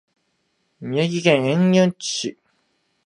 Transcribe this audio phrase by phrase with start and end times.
[0.81, 2.37] 宮城県塩竈市